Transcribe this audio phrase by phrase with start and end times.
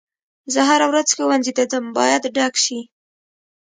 [0.53, 2.79] زه هره ورځ ښوونځي ته ځم باید ډک شي.